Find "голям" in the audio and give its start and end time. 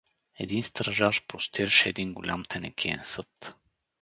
2.13-2.45